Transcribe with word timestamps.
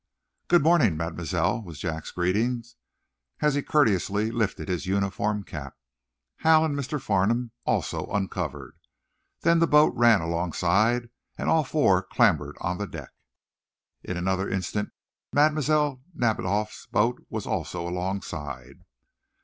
"Good 0.47 0.63
morning, 0.63 0.97
Mademoiselle," 0.97 1.61
was 1.61 1.77
Jack's 1.77 2.09
greeting, 2.09 2.63
as 3.39 3.53
he 3.53 3.61
courteously 3.61 4.31
lifted 4.31 4.67
his 4.67 4.87
uniform 4.87 5.43
cap. 5.43 5.77
Hal 6.37 6.65
and 6.65 6.75
Mr. 6.75 6.99
Farnum 6.99 7.51
also 7.67 8.07
uncovered. 8.07 8.73
Then 9.41 9.59
the 9.59 9.67
boat 9.67 9.93
ran 9.95 10.21
alongside, 10.21 11.09
and 11.37 11.49
all 11.49 11.63
four 11.63 12.01
clambered 12.01 12.57
on 12.61 12.79
the 12.79 12.87
deck. 12.87 13.11
In 14.03 14.17
another 14.17 14.49
instant. 14.49 14.91
Mlle. 15.33 16.01
Nadiboff's 16.15 16.87
boat 16.87 17.23
was 17.29 17.45
also 17.45 17.87
alongside. 17.87 18.83